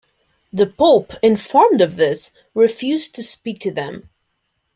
The 0.51 0.65
Pope, 0.65 1.13
informed 1.21 1.79
of 1.79 1.95
this, 1.95 2.31
refused 2.55 3.13
to 3.13 3.21
speak 3.23 3.59
to 3.59 3.69
them. 3.71 4.09